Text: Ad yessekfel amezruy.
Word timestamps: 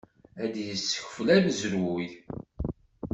Ad 0.43 0.55
yessekfel 0.65 1.27
amezruy. 1.35 2.07